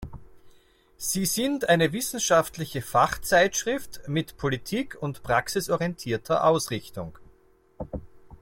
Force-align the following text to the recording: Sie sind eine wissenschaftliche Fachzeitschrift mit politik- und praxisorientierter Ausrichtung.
Sie 0.97 1.27
sind 1.27 1.69
eine 1.69 1.93
wissenschaftliche 1.93 2.81
Fachzeitschrift 2.81 4.07
mit 4.07 4.35
politik- 4.35 4.99
und 4.99 5.21
praxisorientierter 5.21 6.43
Ausrichtung. 6.43 7.19